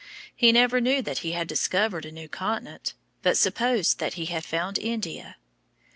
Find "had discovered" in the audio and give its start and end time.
1.33-2.05